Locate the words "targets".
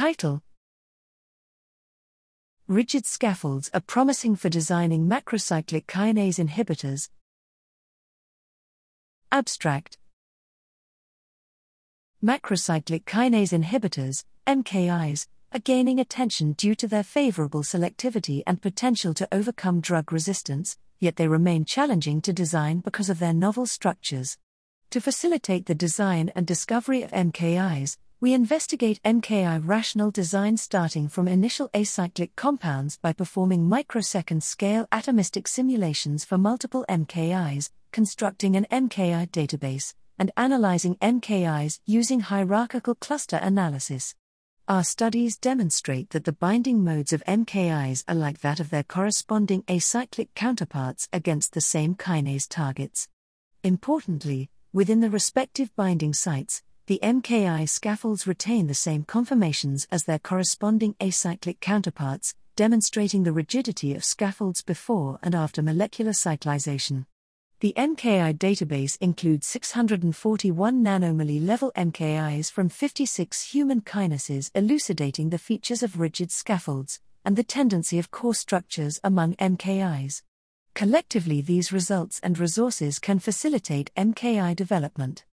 52.50-53.08